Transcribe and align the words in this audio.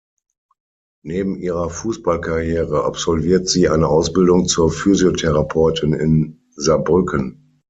Neben 1.03 1.35
ihrer 1.37 1.69
Fußballkarriere 1.69 2.85
absolviert 2.85 3.47
sie 3.47 3.69
eine 3.69 3.87
Ausbildung 3.87 4.47
zur 4.47 4.71
Physiotherapeutin 4.71 5.93
in 5.93 6.41
Saarbrücken. 6.55 7.51